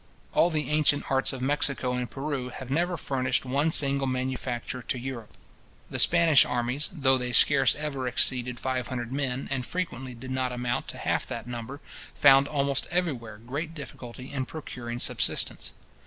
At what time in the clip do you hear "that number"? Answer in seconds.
11.27-11.81